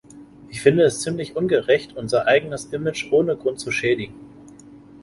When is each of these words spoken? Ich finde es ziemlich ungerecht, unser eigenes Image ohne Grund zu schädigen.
Ich 0.49 0.61
finde 0.61 0.83
es 0.85 1.01
ziemlich 1.01 1.35
ungerecht, 1.35 1.95
unser 1.95 2.25
eigenes 2.25 2.65
Image 2.73 3.11
ohne 3.11 3.37
Grund 3.37 3.59
zu 3.59 3.69
schädigen. 3.71 4.15